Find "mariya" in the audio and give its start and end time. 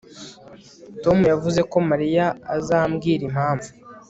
1.89-2.25